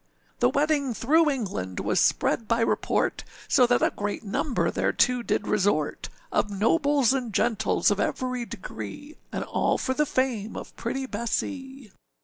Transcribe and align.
The 0.39 0.49
wedding 0.49 0.95
through 0.95 1.29
England 1.29 1.79
was 1.79 1.99
spread 1.99 2.47
by 2.47 2.61
report, 2.61 3.23
So 3.47 3.67
that 3.67 3.83
a 3.83 3.93
great 3.95 4.23
number 4.23 4.71
thereto 4.71 5.21
did 5.21 5.45
resort 5.47 6.09
Of 6.31 6.49
nobles 6.49 7.13
and 7.13 7.31
gentles 7.31 7.91
of 7.91 7.99
every 7.99 8.45
degree, 8.47 9.19
And 9.31 9.43
all 9.43 9.77
for 9.77 9.93
the 9.93 10.07
fame 10.07 10.57
of 10.57 10.75
pretty 10.75 11.05
Bessee. 11.05 11.91